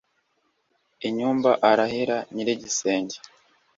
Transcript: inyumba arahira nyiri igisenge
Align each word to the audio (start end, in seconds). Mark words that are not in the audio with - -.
inyumba 1.07 1.51
arahira 1.69 2.17
nyiri 2.33 2.51
igisenge 2.57 3.17